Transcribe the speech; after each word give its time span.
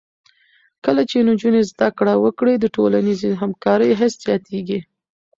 کله 0.85 1.01
چې 1.09 1.17
نجونې 1.27 1.61
زده 1.71 1.87
کړه 1.97 2.13
وکړي، 2.23 2.53
د 2.59 2.65
ټولنیزې 2.75 3.31
همکارۍ 3.41 3.89
حس 3.99 4.13
زیاتېږي. 4.25 4.79